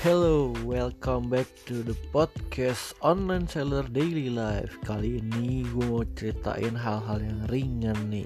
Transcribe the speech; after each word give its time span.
Hello, 0.00 0.56
welcome 0.64 1.28
back 1.28 1.44
to 1.68 1.84
the 1.84 1.92
podcast 2.08 2.96
Online 3.04 3.44
Seller 3.44 3.84
Daily 3.84 4.32
Life. 4.32 4.80
Kali 4.80 5.20
ini 5.20 5.60
gue 5.68 5.84
mau 5.92 6.00
ceritain 6.16 6.72
hal-hal 6.72 7.20
yang 7.20 7.44
ringan 7.52 8.08
nih. 8.08 8.24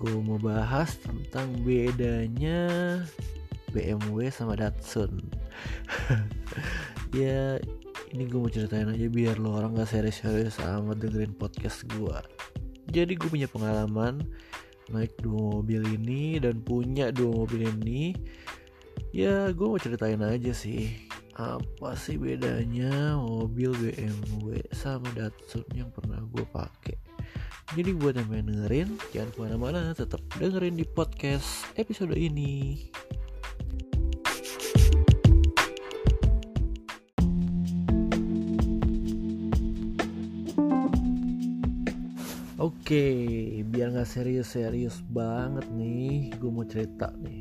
Gue 0.00 0.16
mau 0.24 0.40
bahas 0.40 0.96
tentang 1.04 1.52
bedanya 1.68 2.96
BMW 3.76 4.32
sama 4.32 4.56
Datsun. 4.56 5.20
Ya 7.12 7.60
ini 8.16 8.24
gue 8.24 8.40
mau 8.40 8.48
ceritain 8.48 8.88
aja 8.88 9.04
biar 9.12 9.36
lo 9.36 9.60
orang 9.60 9.76
gak 9.76 9.92
serius-serius 9.92 10.56
sama 10.56 10.96
dengerin 10.96 11.36
podcast 11.36 11.84
gue 11.92 12.16
Jadi 12.88 13.20
gue 13.20 13.28
punya 13.28 13.52
pengalaman 13.52 14.24
naik 14.90 15.14
dua 15.22 15.60
mobil 15.60 15.84
ini 15.86 16.40
dan 16.42 16.64
punya 16.64 17.14
dua 17.14 17.44
mobil 17.44 17.68
ini 17.68 18.16
ya 19.10 19.50
gue 19.50 19.66
mau 19.66 19.74
ceritain 19.74 20.22
aja 20.22 20.54
sih 20.54 20.94
apa 21.34 21.98
sih 21.98 22.14
bedanya 22.14 23.18
mobil 23.18 23.74
BMW 23.74 24.62
sama 24.70 25.10
Datsun 25.18 25.66
yang 25.74 25.90
pernah 25.90 26.22
gue 26.30 26.46
pakai? 26.46 26.94
Jadi 27.74 27.90
buat 27.96 28.14
yang 28.14 28.28
pengen 28.30 28.46
dengerin 28.54 28.88
jangan 29.10 29.30
ke 29.34 29.38
mana-mana 29.42 29.90
tetap 29.98 30.22
dengerin 30.38 30.78
di 30.78 30.86
podcast 30.86 31.66
episode 31.74 32.14
ini. 32.14 32.86
Oke, 42.60 43.06
biar 43.64 43.94
nggak 43.94 44.04
serius-serius 44.04 45.00
banget 45.08 45.64
nih, 45.72 46.34
gue 46.36 46.50
mau 46.52 46.66
cerita 46.68 47.08
nih 47.16 47.39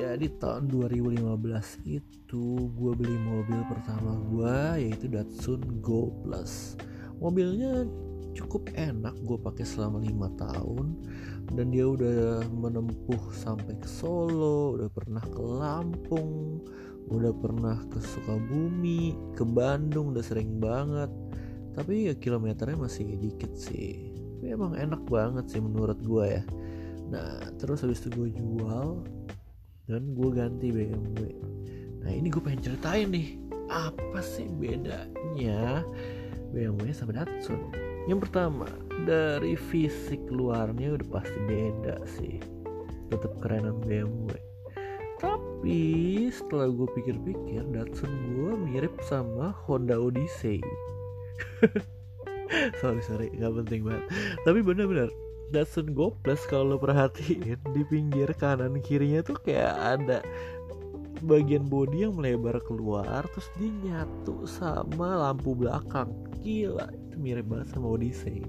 jadi 0.00 0.26
tahun 0.40 0.72
2015 0.72 1.20
itu 1.84 2.72
gue 2.72 2.92
beli 2.96 3.18
mobil 3.20 3.60
pertama 3.68 4.16
gue 4.32 4.88
yaitu 4.88 5.12
Datsun 5.12 5.60
Go 5.84 6.08
Plus. 6.24 6.80
Mobilnya 7.20 7.84
cukup 8.32 8.72
enak 8.72 9.12
gue 9.28 9.36
pakai 9.36 9.68
selama 9.68 10.00
lima 10.00 10.32
tahun 10.40 10.96
dan 11.52 11.68
dia 11.68 11.84
udah 11.84 12.48
menempuh 12.48 13.20
sampai 13.36 13.76
ke 13.76 13.84
Solo, 13.84 14.80
udah 14.80 14.88
pernah 14.88 15.20
ke 15.20 15.36
Lampung, 15.36 16.64
udah 17.12 17.36
pernah 17.36 17.76
ke 17.92 18.00
Sukabumi, 18.00 19.12
ke 19.36 19.44
Bandung 19.44 20.16
udah 20.16 20.24
sering 20.24 20.56
banget. 20.56 21.12
Tapi 21.76 22.08
ya 22.08 22.14
kilometernya 22.16 22.80
masih 22.80 23.20
dikit 23.20 23.52
sih. 23.52 24.16
Tapi 24.16 24.48
emang 24.48 24.72
enak 24.72 25.04
banget 25.12 25.44
sih 25.52 25.60
menurut 25.60 26.00
gue 26.00 26.40
ya. 26.40 26.42
Nah 27.12 27.52
terus 27.60 27.84
habis 27.84 28.00
itu 28.00 28.08
gue 28.16 28.32
jual 28.32 29.04
dan 29.90 30.14
gue 30.14 30.30
ganti 30.30 30.70
BMW 30.70 31.34
nah 32.00 32.10
ini 32.14 32.30
gue 32.30 32.38
pengen 32.38 32.62
ceritain 32.62 33.10
nih 33.10 33.34
apa 33.70 34.18
sih 34.22 34.50
bedanya 34.50 35.86
BMW 36.50 36.90
sama 36.90 37.14
Datsun? 37.14 37.70
Yang 38.10 38.26
pertama 38.26 38.66
dari 39.06 39.54
fisik 39.54 40.18
luarnya 40.26 40.98
udah 40.98 41.08
pasti 41.14 41.38
beda 41.46 42.02
sih. 42.18 42.42
Tetap 43.06 43.38
kerenan 43.38 43.78
BMW 43.86 44.34
tapi 45.20 46.32
setelah 46.32 46.72
gue 46.72 46.88
pikir-pikir 46.96 47.60
Datsun 47.68 48.08
gue 48.32 48.56
mirip 48.56 48.96
sama 49.04 49.52
Honda 49.68 50.00
Odyssey. 50.00 50.64
Sorry 52.82 52.98
sorry 53.04 53.30
nggak 53.30 53.62
penting 53.62 53.86
banget. 53.86 54.04
Tapi 54.42 54.58
bener-bener 54.64 55.06
Datsun 55.50 55.92
Go 55.92 56.14
Plus 56.22 56.38
kalau 56.46 56.74
lo 56.74 56.76
perhatiin 56.78 57.58
di 57.74 57.82
pinggir 57.90 58.30
kanan 58.38 58.78
kirinya 58.80 59.20
tuh 59.26 59.34
kayak 59.42 59.74
ada 59.98 60.18
bagian 61.26 61.68
bodi 61.68 62.08
yang 62.08 62.16
melebar 62.16 62.62
keluar 62.64 63.28
terus 63.34 63.50
dia 63.58 63.68
nyatu 63.84 64.46
sama 64.46 65.28
lampu 65.28 65.52
belakang. 65.52 66.14
Gila 66.40 66.88
itu 66.94 67.16
mirip 67.20 67.50
banget 67.50 67.76
sama 67.76 67.98
Odyssey. 67.98 68.46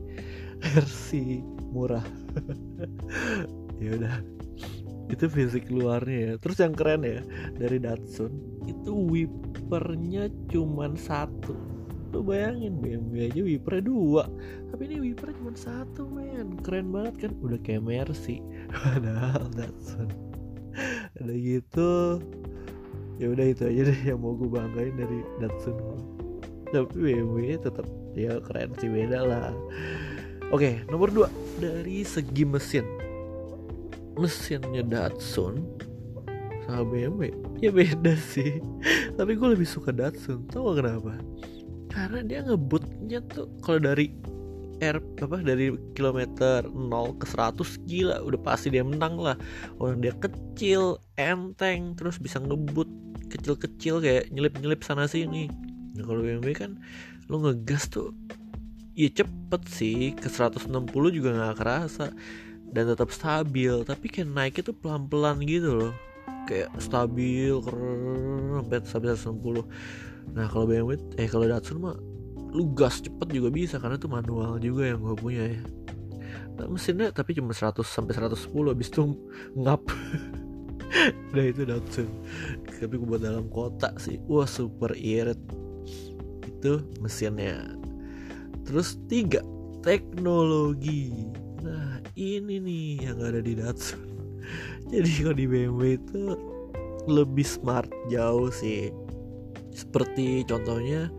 Versi 0.62 1.41
murah. 1.73 2.06
Ya 3.81 3.97
udah. 3.97 4.22
Itu 5.09 5.25
fisik 5.25 5.66
luarnya 5.73 6.19
ya. 6.22 6.33
Terus 6.38 6.62
yang 6.62 6.78
keren 6.78 7.01
ya 7.01 7.25
dari 7.57 7.81
Datsun 7.81 8.29
itu 8.69 8.94
wipernya 8.94 10.29
cuman 10.53 10.94
satu 10.94 11.70
lu 12.11 12.19
bayangin 12.27 12.75
BMW 12.83 13.31
aja 13.31 13.41
wipernya 13.41 13.83
dua. 13.88 14.23
Tapi 14.72 14.81
ini 14.91 15.11
wipernya 15.11 15.35
cuma 15.39 15.53
satu 15.55 16.03
men. 16.11 16.59
Keren 16.59 16.91
banget 16.91 17.27
kan? 17.27 17.31
Udah 17.39 17.59
kayak 17.63 17.88
Mercy. 17.88 18.44
Padahal 18.75 19.47
Datsun. 19.55 20.11
Ada 21.19 21.33
gitu. 21.33 22.19
Ya 23.16 23.31
udah 23.31 23.45
itu 23.47 23.63
aja 23.63 23.81
deh 23.88 24.00
yang 24.03 24.19
mau 24.19 24.35
gue 24.35 24.50
banggain 24.51 24.95
dari 25.00 25.19
Datsun. 25.39 25.75
Tapi 26.71 26.95
BMW 26.95 27.59
tetap 27.59 27.88
ya 28.16 28.39
keren 28.44 28.75
sih 28.79 28.91
beda 28.91 29.19
lah. 29.23 29.51
Oke 30.51 30.83
nomor 30.91 31.11
dua. 31.16 31.27
Dari 31.63 32.03
segi 32.03 32.44
mesin. 32.44 32.83
Mesinnya 34.19 34.83
Datsun 34.83 35.63
sama 36.67 36.83
BMW 36.83 37.31
ya 37.63 37.71
beda 37.71 38.19
sih. 38.19 38.59
Tapi 39.16 39.31
gue 39.39 39.47
lebih 39.55 39.67
suka 39.67 39.95
Datsun. 39.95 40.44
Tau 40.51 40.71
gak 40.71 40.83
kenapa 40.83 41.31
karena 41.91 42.19
dia 42.24 42.40
ngebutnya 42.47 43.19
tuh 43.28 43.52
kalau 43.59 43.84
dari 43.84 44.16
R 44.81 44.97
apa 44.97 45.38
dari 45.46 45.78
kilometer 45.94 46.66
0 46.66 47.22
ke 47.22 47.25
100 47.29 47.62
gila 47.85 48.18
udah 48.25 48.40
pasti 48.41 48.74
dia 48.74 48.81
menang 48.81 49.22
lah. 49.22 49.38
Orang 49.78 50.01
dia 50.01 50.16
kecil 50.18 50.97
enteng 51.22 51.94
terus 51.94 52.18
bisa 52.18 52.41
ngebut 52.41 52.90
kecil-kecil 53.30 54.01
kayak 54.01 54.34
nyelip-nyelip 54.34 54.81
sana 54.81 55.06
sini. 55.06 55.47
Nah 55.94 56.03
kalau 56.03 56.25
BMW 56.25 56.57
kan 56.57 56.81
lu 57.30 57.46
ngegas 57.46 57.94
tuh 57.94 58.09
ya 58.97 59.07
cepet 59.13 59.62
sih 59.69 60.18
ke 60.18 60.28
160 60.28 60.74
juga 61.13 61.30
nggak 61.30 61.57
kerasa. 61.62 62.09
Dan 62.72 62.88
tetap 62.88 63.12
stabil 63.13 63.84
tapi 63.85 64.09
kayak 64.09 64.31
naik 64.34 64.56
itu 64.66 64.74
pelan-pelan 64.74 65.46
gitu 65.46 65.78
loh. 65.78 65.94
Kayak 66.50 66.74
stabil 66.81 67.53
keren 67.62 68.66
sampai 68.90 69.13
160 69.13 69.62
nah 70.31 70.47
kalau 70.47 70.69
BMW 70.69 70.95
eh 71.19 71.27
kalau 71.27 71.49
Datsun 71.49 71.83
mah 71.83 71.97
lu 72.51 72.67
gas 72.75 72.99
cepet 72.99 73.31
juga 73.31 73.49
bisa 73.49 73.79
karena 73.79 73.95
itu 73.95 74.11
manual 74.11 74.59
juga 74.59 74.91
yang 74.91 74.99
gue 74.99 75.15
punya 75.15 75.43
ya. 75.55 75.63
Nah, 76.59 76.67
mesinnya 76.67 77.09
tapi 77.15 77.31
cuma 77.31 77.55
100 77.55 77.79
sampai 77.87 78.11
110 78.11 78.51
habis 78.67 78.91
itu 78.91 79.15
ngap. 79.55 79.81
Udah 81.31 81.45
itu 81.47 81.63
Datsun. 81.63 82.07
Tapi 82.67 82.93
gue 82.99 83.07
buat 83.07 83.23
dalam 83.23 83.47
kota 83.47 83.95
sih. 83.95 84.19
Wah 84.27 84.45
super 84.45 84.91
irit. 84.99 85.39
Itu 86.43 86.83
mesinnya. 86.99 87.71
Terus 88.67 88.99
tiga 89.07 89.39
teknologi. 89.79 91.31
Nah 91.63 92.03
ini 92.19 92.59
nih 92.59 93.09
yang 93.09 93.17
ada 93.23 93.39
di 93.39 93.55
Datsun. 93.55 94.03
Jadi 94.91 95.09
kalau 95.23 95.35
di 95.39 95.45
BMW 95.47 95.95
itu 95.95 96.35
lebih 97.09 97.47
smart 97.47 97.89
jauh 98.13 98.53
sih 98.53 98.93
seperti 99.71 100.43
contohnya 100.45 101.09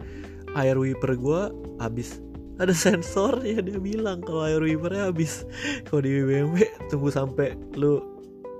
air 0.56 0.76
wiper 0.76 1.16
gue 1.16 1.42
habis. 1.80 2.20
Ada 2.60 2.76
sensor 2.76 3.40
ya 3.42 3.64
dia 3.64 3.80
bilang 3.80 4.20
kalau 4.20 4.44
air 4.44 4.60
wipernya 4.60 5.08
habis. 5.08 5.48
Kalau 5.88 6.04
di 6.04 6.20
BMW 6.20 6.68
tunggu 6.92 7.08
sampai 7.08 7.56
lu 7.74 7.98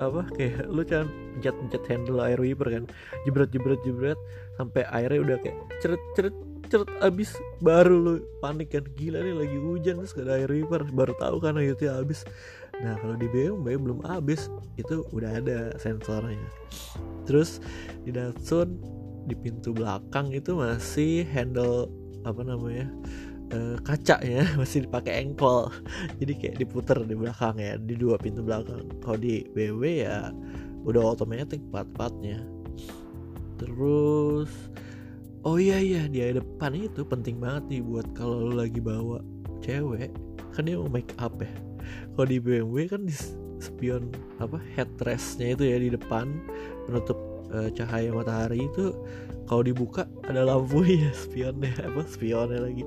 apa 0.02 0.26
kayak 0.34 0.66
lu 0.66 0.82
kan 0.82 1.06
pencet 1.38 1.54
pencet 1.54 1.82
handle 1.86 2.18
air 2.24 2.40
wiper 2.40 2.66
kan. 2.66 2.84
Jebret 3.28 3.52
jebret 3.52 3.78
jebret 3.84 4.18
sampai 4.56 4.82
airnya 4.90 5.20
udah 5.22 5.36
kayak 5.38 5.56
ceret 5.84 6.02
ceret 6.16 6.34
ceret 6.72 6.88
habis. 7.04 7.36
Baru 7.60 7.94
lu 8.00 8.14
panik 8.40 8.72
kan 8.72 8.88
gila 8.96 9.20
nih 9.20 9.36
lagi 9.36 9.58
hujan 9.60 10.00
terus 10.02 10.16
gak 10.16 10.26
ada 10.26 10.40
air 10.40 10.50
wiper. 10.50 10.82
Baru 10.88 11.12
tahu 11.20 11.36
kan 11.38 11.60
airnya 11.60 11.92
habis. 11.92 12.24
Nah 12.80 12.96
kalau 12.98 13.14
di 13.14 13.28
BMW 13.28 13.76
belum 13.76 14.02
habis 14.08 14.48
itu 14.80 15.04
udah 15.12 15.38
ada 15.38 15.76
sensornya. 15.76 16.48
Terus 17.28 17.62
di 18.02 18.10
Datsun 18.10 19.01
di 19.26 19.34
pintu 19.38 19.70
belakang 19.70 20.34
itu 20.34 20.56
masih 20.58 21.26
handle 21.30 21.90
apa 22.22 22.42
namanya 22.42 22.86
e, 23.50 23.78
kaca 23.82 24.18
ya 24.22 24.42
masih 24.60 24.86
dipakai 24.86 25.22
engkol. 25.22 25.70
Jadi 26.18 26.32
kayak 26.38 26.56
diputer 26.58 26.98
di 27.06 27.14
belakang 27.14 27.58
ya 27.58 27.78
di 27.78 27.94
dua 27.94 28.18
pintu 28.18 28.42
belakang. 28.42 28.88
Kalau 29.02 29.18
di 29.18 29.46
BMW 29.54 30.06
ya 30.06 30.30
udah 30.82 31.14
otomatis 31.14 31.62
part-partnya 31.70 32.42
terus 33.62 34.50
oh 35.46 35.54
iya 35.54 35.78
iya 35.78 36.10
di 36.10 36.18
depan 36.34 36.74
itu 36.74 37.06
penting 37.06 37.38
banget 37.38 37.78
nih 37.78 37.82
buat 37.86 38.06
kalau 38.18 38.50
lu 38.50 38.58
lagi 38.58 38.82
bawa 38.82 39.22
cewek 39.62 40.10
kan 40.52 40.66
dia 40.66 40.76
mau 40.76 40.90
make 40.90 41.14
up 41.16 41.32
ya. 41.40 41.48
Kalau 42.12 42.26
di 42.28 42.38
BMW 42.38 42.90
kan 42.90 43.08
di 43.08 43.14
spion 43.62 44.12
apa 44.42 44.60
headrestnya 44.76 45.56
itu 45.56 45.64
ya 45.64 45.78
di 45.80 45.88
depan 45.94 46.28
penutup 46.84 47.16
uh, 47.52 47.68
cahaya 47.72 48.10
matahari 48.10 48.66
itu 48.66 48.96
kalau 49.46 49.62
dibuka 49.62 50.08
ada 50.24 50.48
lampu 50.48 50.82
ya 50.86 51.12
spionnya 51.22 51.72
apa 51.84 52.02
spionnya 52.08 52.64
lagi. 52.64 52.84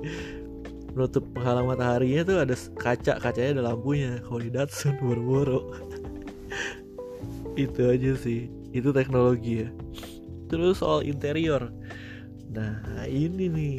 Menutup 0.96 1.28
penghalang 1.36 1.68
mataharinya 1.68 2.22
tuh 2.24 2.38
ada 2.40 2.54
kaca 2.76 3.20
kacanya 3.20 3.60
ada 3.60 3.64
lampunya. 3.72 4.18
Kalau 4.24 4.40
di 4.40 4.50
Datsun 4.50 4.96
buru-buru. 5.02 5.60
Itu 7.54 7.88
aja 7.88 8.16
sih. 8.16 8.48
Itu 8.72 8.92
teknologi 8.92 9.64
ya. 9.64 9.68
Terus 10.48 10.80
soal 10.80 11.04
interior. 11.04 11.68
Nah 12.50 13.04
ini 13.06 13.46
nih. 13.48 13.76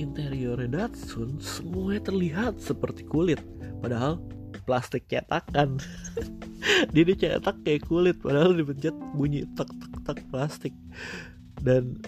Interiornya 0.00 0.88
Datsun 0.88 1.44
semuanya 1.44 2.08
terlihat 2.08 2.56
seperti 2.56 3.04
kulit 3.04 3.36
padahal 3.84 4.16
plastik 4.64 5.08
cetakan 5.08 5.76
dia 6.94 7.04
dicetak 7.04 7.56
kayak 7.64 7.86
kulit 7.88 8.16
padahal 8.20 8.52
dipencet 8.52 8.94
bunyi 9.16 9.44
tak 9.56 9.68
tak 9.68 9.92
tak 10.04 10.18
plastik. 10.28 10.74
Dan 11.60 12.00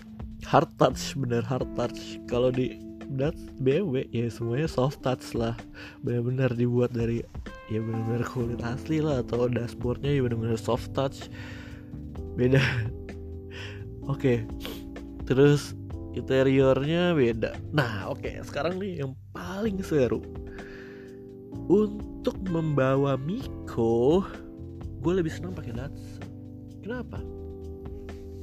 hard 0.46 0.70
touch 0.76 1.16
bener 1.16 1.44
hard 1.44 1.68
touch. 1.76 2.20
Kalau 2.28 2.52
di 2.52 2.78
dat 3.12 3.36
BMW 3.60 4.08
ya 4.08 4.28
semuanya 4.32 4.68
soft 4.68 5.04
touch 5.04 5.36
lah. 5.36 5.56
Benar-benar 6.00 6.56
dibuat 6.56 6.96
dari 6.96 7.20
ya 7.68 7.80
benar-benar 7.80 8.24
kulit 8.28 8.60
asli 8.64 9.00
lah 9.00 9.20
atau 9.20 9.48
dashboardnya 9.48 10.12
ya 10.12 10.20
benar-benar 10.24 10.60
soft 10.60 10.92
touch. 10.96 11.28
Beda. 12.36 12.60
Oke. 14.12 14.16
Okay. 14.16 14.38
terus 15.22 15.78
interiornya 16.12 17.16
beda. 17.16 17.56
Nah 17.72 18.12
oke 18.12 18.20
okay, 18.24 18.34
sekarang 18.44 18.76
nih 18.78 19.04
yang 19.04 19.12
paling 19.32 19.80
seru. 19.80 20.20
Untuk 21.68 22.36
membawa 22.48 23.16
Miko 23.16 24.24
gue 25.02 25.12
lebih 25.18 25.34
senang 25.34 25.52
pakai 25.52 25.74
Datsun 25.74 26.22
kenapa? 26.82 27.18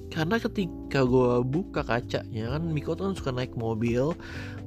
Karena 0.09 0.41
ketika 0.41 1.05
gue 1.05 1.45
buka 1.45 1.85
kacanya 1.85 2.57
kan 2.57 2.63
Miko 2.73 2.97
tuh 2.97 3.11
kan 3.11 3.15
suka 3.15 3.31
naik 3.31 3.53
mobil 3.55 4.11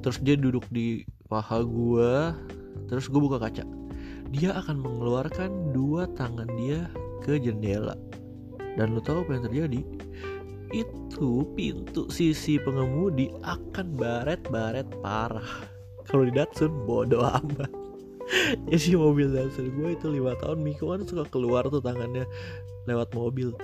terus 0.01 0.17
dia 0.23 0.39
duduk 0.39 0.63
di 0.71 1.03
paha 1.27 1.61
gue 1.61 2.33
terus 2.87 3.05
gue 3.11 3.21
buka 3.21 3.37
kaca. 3.37 3.65
Dia 4.33 4.57
akan 4.57 4.81
mengeluarkan 4.81 5.75
dua 5.77 6.09
tangan 6.17 6.49
dia 6.57 6.89
ke 7.21 7.37
jendela. 7.37 7.93
Dan 8.73 8.97
lo 8.97 9.01
tau 9.03 9.21
apa 9.21 9.37
yang 9.37 9.45
terjadi? 9.45 9.81
Itu 10.73 11.45
pintu 11.53 12.09
sisi 12.09 12.57
pengemudi 12.57 13.29
akan 13.45 13.93
baret-baret 13.93 14.89
parah. 15.05 15.69
Kalau 16.09 16.25
di 16.25 16.33
Datsun 16.33 16.73
bodoh 16.89 17.21
amat 17.21 17.82
jadi 18.69 18.95
mobil 18.95 19.31
Datsun 19.31 19.73
gue 19.73 19.89
itu 19.95 20.07
lima 20.09 20.33
tahun 20.39 20.63
Miko 20.63 20.91
kan 20.91 21.03
suka 21.03 21.27
keluar 21.27 21.67
tuh 21.67 21.83
tangannya 21.83 22.23
lewat 22.87 23.11
mobil. 23.15 23.55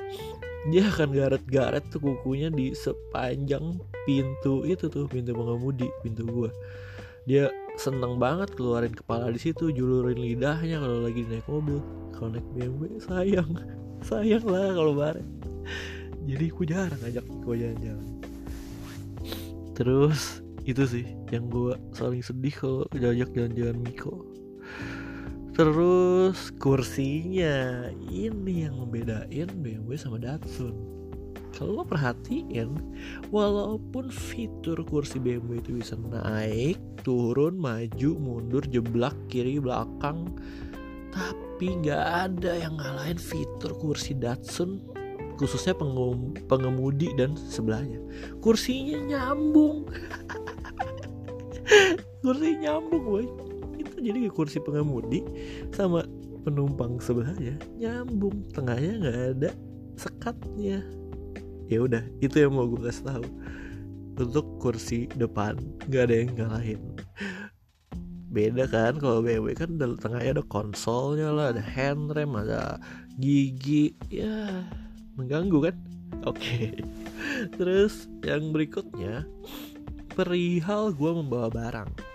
Dia 0.68 0.92
akan 0.92 1.16
garet-garet 1.16 1.88
tuh 1.88 2.04
kukunya 2.04 2.52
di 2.52 2.76
sepanjang 2.76 3.80
pintu 4.04 4.68
itu 4.68 4.92
tuh 4.92 5.08
pintu 5.08 5.32
pengemudi 5.32 5.88
pintu 6.04 6.28
gue 6.28 6.52
dia 7.30 7.54
seneng 7.78 8.18
banget 8.18 8.58
keluarin 8.58 8.90
kepala 8.90 9.30
di 9.30 9.38
situ 9.38 9.70
julurin 9.70 10.18
lidahnya 10.18 10.82
kalau 10.82 11.06
lagi 11.06 11.22
naik 11.30 11.46
mobil. 11.46 11.78
Kalau 12.18 12.34
naik 12.34 12.48
BMW 12.58 12.98
sayang. 12.98 13.54
Sayang 14.10 14.48
lah 14.48 14.74
kalau 14.74 14.96
baret. 14.96 15.28
Jadi 16.24 16.46
aku 16.50 16.64
jarang 16.64 16.98
ngajak 17.04 17.26
Miko 17.28 17.52
jalan-jalan. 17.52 18.08
Terus 19.76 20.40
itu 20.64 20.84
sih 20.88 21.06
yang 21.30 21.52
gue 21.52 21.76
saling 21.92 22.24
sedih 22.24 22.56
kalau 22.56 22.84
diajak 22.96 23.30
jalan-jalan 23.36 23.78
Miko 23.78 24.26
terus 25.60 26.56
kursinya 26.56 27.92
ini 28.08 28.64
yang 28.64 28.80
membedain 28.80 29.52
BMW 29.60 30.00
sama 30.00 30.16
Datsun. 30.16 30.72
Kalau 31.52 31.76
lo 31.76 31.84
perhatiin 31.84 32.80
walaupun 33.28 34.08
fitur 34.08 34.80
kursi 34.88 35.20
BMW 35.20 35.60
itu 35.60 35.84
bisa 35.84 36.00
naik 36.00 36.80
turun 37.04 37.60
maju 37.60 38.10
mundur 38.16 38.64
jeblak 38.72 39.12
kiri 39.28 39.60
belakang 39.60 40.32
tapi 41.12 41.76
nggak 41.84 42.32
ada 42.32 42.56
yang 42.56 42.80
ngalahin 42.80 43.20
fitur 43.20 43.76
kursi 43.84 44.16
Datsun 44.16 44.80
khususnya 45.36 45.76
pengem 45.76 46.40
pengemudi 46.48 47.12
dan 47.20 47.36
sebelahnya. 47.36 48.00
Kursinya 48.40 48.96
nyambung. 48.96 49.92
Kursi 52.24 52.56
nyambung 52.64 53.04
boy 53.04 53.49
jadi 54.00 54.32
kursi 54.32 54.58
pengemudi 54.64 55.22
sama 55.76 56.08
penumpang 56.44 56.98
sebelahnya 57.04 57.60
nyambung? 57.78 58.48
Tengahnya 58.56 58.94
nggak 59.00 59.20
ada 59.38 59.52
sekatnya. 60.00 60.82
Ya 61.70 61.80
udah 61.86 62.02
itu 62.24 62.36
yang 62.42 62.58
mau 62.58 62.66
gue 62.66 62.82
kasih 62.82 63.06
tahu. 63.06 63.26
Untuk 64.20 64.46
kursi 64.60 65.08
depan 65.16 65.60
nggak 65.88 66.04
ada 66.10 66.16
yang 66.16 66.32
ngalahin. 66.36 66.82
Beda 68.30 68.70
kan 68.70 68.98
kalau 69.02 69.26
BMW 69.26 69.58
kan 69.58 69.78
tengahnya 69.78 70.38
ada 70.38 70.46
konsolnya 70.46 71.34
lah 71.34 71.54
ada 71.54 71.64
handrem 71.64 72.36
ada 72.36 72.78
gigi. 73.18 73.96
Ya 74.10 74.66
mengganggu 75.18 75.72
kan? 75.72 75.76
Oke. 76.26 76.42
Okay. 76.42 76.68
terus 77.56 78.10
yang 78.26 78.52
berikutnya 78.52 79.24
perihal 80.14 80.92
gue 80.92 81.12
membawa 81.14 81.48
barang 81.48 82.09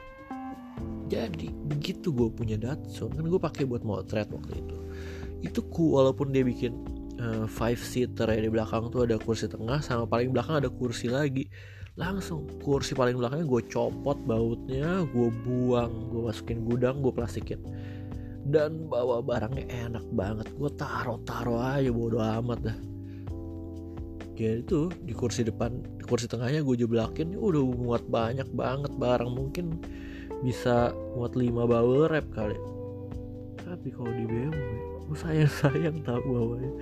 jadi 1.09 1.53
begitu 1.69 2.11
gue 2.11 2.33
punya 2.33 2.57
Datsun 2.57 3.13
kan 3.13 3.25
gue 3.25 3.41
pakai 3.41 3.69
buat 3.69 3.85
motret 3.85 4.29
waktu 4.33 4.61
itu. 4.61 4.77
Itu 5.45 5.61
ku 5.69 6.01
walaupun 6.01 6.33
dia 6.33 6.41
bikin 6.41 6.73
uh, 7.21 7.45
five 7.45 7.77
seater 7.77 8.29
ya 8.33 8.41
di 8.41 8.51
belakang 8.51 8.89
tuh 8.89 9.05
ada 9.05 9.21
kursi 9.21 9.45
tengah 9.47 9.85
sama 9.85 10.09
paling 10.09 10.33
belakang 10.33 10.65
ada 10.65 10.73
kursi 10.73 11.13
lagi. 11.13 11.47
Langsung 11.95 12.49
kursi 12.65 12.97
paling 12.97 13.15
belakangnya 13.21 13.47
gue 13.47 13.63
copot 13.71 14.19
bautnya 14.25 15.05
gue 15.07 15.29
buang 15.45 16.11
gue 16.11 16.23
masukin 16.27 16.65
gudang 16.65 17.05
gue 17.05 17.13
plastikin. 17.13 17.61
Dan 18.45 18.89
bawa 18.89 19.25
barangnya 19.25 19.69
enak 19.89 20.05
banget. 20.13 20.49
Gue 20.57 20.73
taro 20.77 21.21
taro 21.25 21.61
aja 21.61 21.89
bodo 21.93 22.21
amat 22.21 22.61
dah. 22.65 22.79
Ya 24.35 24.59
itu 24.59 24.91
di 25.07 25.15
kursi 25.15 25.47
depan 25.47 25.79
di 26.01 26.05
kursi 26.09 26.27
tengahnya 26.27 26.67
gue 26.67 26.75
jeblakin 26.75 27.39
udah 27.39 27.63
muat 27.63 28.03
banyak 28.11 28.51
banget 28.51 28.91
barang 28.99 29.31
mungkin 29.31 29.79
bisa 30.43 30.91
muat 31.15 31.37
5 31.37 31.53
bawel 31.55 32.11
rap 32.11 32.27
kali. 32.35 32.59
Tapi 33.61 33.89
kalau 33.95 34.13
di 34.13 34.25
BMW 34.27 34.95
gue 35.05 35.19
sayang 35.21 35.53
sayang 35.61 36.01
tau 36.01 36.17
bawanya 36.25 36.73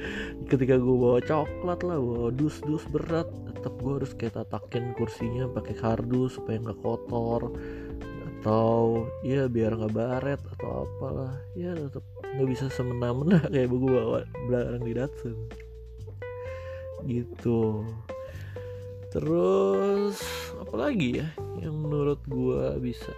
ketika 0.46 0.78
gue 0.78 0.94
bawa 0.94 1.19
coklat 1.26 1.82
lah 1.82 1.99
bawa 1.99 2.31
dus 2.31 2.62
dus 2.62 2.87
berat 2.87 3.26
tetap 3.50 3.75
gue 3.82 3.99
harus 3.99 4.14
kayak 4.14 4.38
tatakin 4.38 4.94
kursinya 4.94 5.50
pakai 5.50 5.75
kardus 5.75 6.38
supaya 6.38 6.62
nggak 6.62 6.81
kotor. 6.81 7.50
Atau 8.43 9.06
ya 9.22 9.46
biar 9.46 9.78
nggak 9.78 9.94
baret 9.94 10.40
atau 10.58 10.87
apalah. 10.87 11.34
Ya 11.58 11.75
tetap 11.75 12.02
nggak 12.22 12.48
bisa 12.48 12.70
semena-mena 12.70 13.43
kayak 13.52 13.69
gue 13.70 13.81
bawa 13.90 14.22
barang 14.50 14.82
di 14.87 14.93
Datsun. 14.94 15.37
Gitu. 17.06 17.86
Terus 19.12 20.17
apalagi 20.56 21.20
ya 21.20 21.29
yang 21.60 21.76
menurut 21.84 22.19
gua 22.24 22.81
bisa 22.81 23.12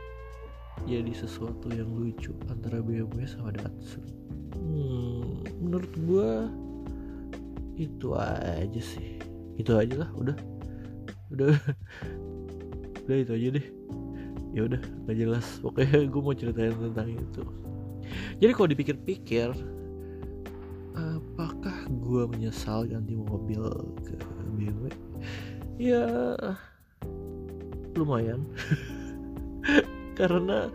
jadi 0.83 1.13
sesuatu 1.15 1.71
yang 1.71 1.89
lucu 1.95 2.35
antara 2.51 2.83
BMW 2.83 3.25
sama 3.25 3.55
Datsun. 3.55 4.05
Hmm, 4.59 5.47
menurut 5.63 5.93
gua 6.03 6.31
itu 7.79 8.15
aja 8.19 8.83
sih. 8.83 9.23
Itu 9.55 9.79
aja 9.79 10.07
lah 10.07 10.11
udah. 10.19 10.37
Udah. 11.31 11.55
Udah 13.05 13.17
itu 13.21 13.33
aja 13.37 13.49
deh. 13.61 13.67
Ya 14.57 14.65
udah 14.65 14.81
gak 15.05 15.17
jelas. 15.21 15.45
Pokoknya 15.61 16.09
gue 16.09 16.21
mau 16.25 16.33
ceritain 16.33 16.73
tentang 16.73 17.13
itu. 17.13 17.43
Jadi 18.41 18.53
kalau 18.57 18.69
dipikir-pikir 18.73 19.53
apakah 20.95 21.91
gue 21.91 22.23
menyesal 22.31 22.87
ganti 22.87 23.19
mobil 23.19 23.59
ke 24.07 24.15
BMW 24.55 24.87
ya 25.83 26.07
lumayan 27.99 28.47
karena 30.15 30.71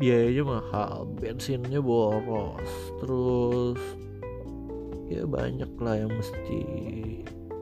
biayanya 0.00 0.44
mahal 0.44 1.04
bensinnya 1.20 1.80
boros 1.84 2.72
terus. 3.04 3.80
Ya 5.10 5.26
banyak 5.26 5.74
lah 5.82 6.06
yang 6.06 6.12
mesti 6.14 6.62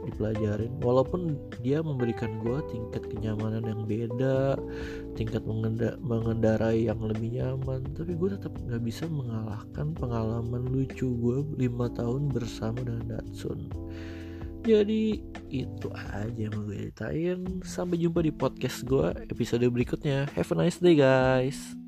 dipelajarin. 0.05 0.73
Walaupun 0.85 1.37
dia 1.65 1.81
memberikan 1.81 2.41
gue 2.45 2.61
tingkat 2.69 3.09
kenyamanan 3.09 3.65
yang 3.65 3.83
beda 3.89 4.61
tingkat 5.17 5.43
mengendarai 6.01 6.87
yang 6.87 7.01
lebih 7.01 7.41
nyaman. 7.41 7.89
Tapi 7.97 8.13
gue 8.15 8.37
tetap 8.37 8.53
nggak 8.53 8.85
bisa 8.85 9.09
mengalahkan 9.09 9.97
pengalaman 9.97 10.69
lucu 10.69 11.09
gue 11.09 11.39
lima 11.57 11.89
tahun 11.93 12.29
bersama 12.29 12.85
dengan 12.85 13.17
Datsun 13.17 13.73
jadi 14.69 15.05
itu 15.49 15.89
aja 15.97 16.29
yang 16.37 16.53
mau 16.53 16.69
gue 16.69 16.77
ceritain. 16.77 17.41
Sampai 17.65 17.97
jumpa 17.97 18.21
di 18.21 18.33
podcast 18.37 18.85
gue 18.85 19.17
episode 19.33 19.65
berikutnya. 19.65 20.29
Have 20.37 20.53
a 20.53 20.57
nice 20.61 20.77
day 20.77 20.93
guys 20.93 21.88